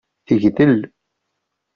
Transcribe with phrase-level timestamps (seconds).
[0.27, 0.81] Tegdel.